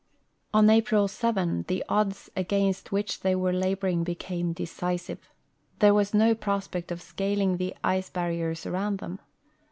[0.51, 5.29] On April 7 the odds against which they were laboring became decisive;
[5.77, 9.19] there was no prospect of scaling the ice barriers around them.